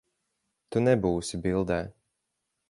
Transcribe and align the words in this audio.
Tu 0.75 0.81
nebūsi 0.85 1.41
bildē. 1.45 1.81